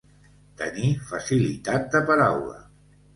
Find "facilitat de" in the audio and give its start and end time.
1.09-2.01